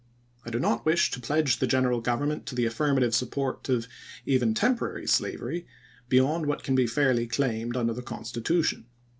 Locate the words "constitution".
8.01-8.87